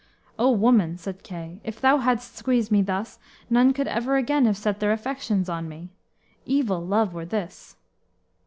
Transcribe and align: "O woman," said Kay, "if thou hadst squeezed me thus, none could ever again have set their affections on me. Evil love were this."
"O 0.39 0.49
woman," 0.49 0.97
said 0.97 1.21
Kay, 1.21 1.59
"if 1.63 1.79
thou 1.79 1.97
hadst 1.99 2.35
squeezed 2.35 2.71
me 2.71 2.81
thus, 2.81 3.19
none 3.51 3.71
could 3.71 3.87
ever 3.87 4.15
again 4.17 4.45
have 4.45 4.57
set 4.57 4.79
their 4.79 4.91
affections 4.91 5.47
on 5.47 5.69
me. 5.69 5.89
Evil 6.43 6.81
love 6.83 7.13
were 7.13 7.23
this." 7.23 7.75